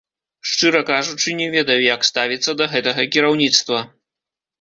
Шчыра 0.51 0.79
кажучы, 0.91 1.33
не 1.41 1.47
ведаю, 1.55 1.75
як 1.95 2.07
ставіцца 2.09 2.55
да 2.63 2.69
гэтага 2.73 3.05
кіраўніцтва. 3.17 3.83